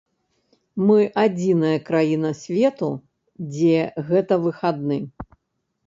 Мы 0.87 0.97
адзіная 1.23 1.75
краіна 1.91 2.33
свету, 2.41 2.91
дзе 3.53 3.79
гэта 4.13 4.33
выхадны. 4.49 4.97